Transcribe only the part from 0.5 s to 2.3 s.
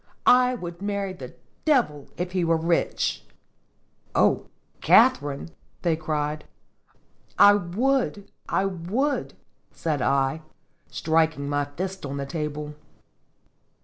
would marry the Devil